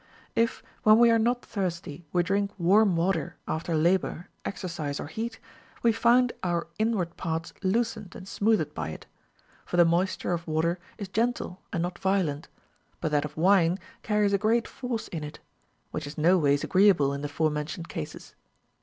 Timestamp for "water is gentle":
10.47-11.61